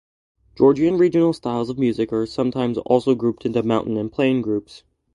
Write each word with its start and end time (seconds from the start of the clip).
Georgian 0.57 0.97
regional 0.97 1.31
styles 1.31 1.69
of 1.69 1.77
music 1.77 2.11
are 2.11 2.25
sometimes 2.25 2.79
also 2.79 3.13
grouped 3.13 3.45
into 3.45 3.61
mountain 3.61 3.97
and 3.97 4.11
plain 4.11 4.41
groups. 4.41 4.81